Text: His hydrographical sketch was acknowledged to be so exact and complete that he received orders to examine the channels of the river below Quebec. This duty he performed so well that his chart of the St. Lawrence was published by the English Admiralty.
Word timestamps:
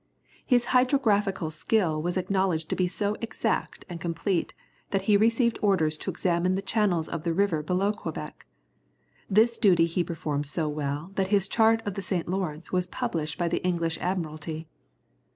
His 0.43 0.65
hydrographical 0.73 1.51
sketch 1.51 2.01
was 2.01 2.17
acknowledged 2.17 2.69
to 2.69 2.75
be 2.75 2.87
so 2.87 3.15
exact 3.21 3.85
and 3.87 4.01
complete 4.01 4.51
that 4.89 5.03
he 5.03 5.15
received 5.15 5.59
orders 5.61 5.95
to 5.97 6.09
examine 6.09 6.55
the 6.55 6.63
channels 6.63 7.07
of 7.07 7.21
the 7.21 7.35
river 7.35 7.61
below 7.61 7.91
Quebec. 7.91 8.47
This 9.29 9.59
duty 9.59 9.85
he 9.85 10.03
performed 10.03 10.47
so 10.47 10.67
well 10.67 11.11
that 11.17 11.27
his 11.27 11.47
chart 11.47 11.85
of 11.85 11.93
the 11.93 12.01
St. 12.01 12.27
Lawrence 12.27 12.71
was 12.71 12.87
published 12.87 13.37
by 13.37 13.47
the 13.47 13.63
English 13.63 13.99
Admiralty. 13.99 14.67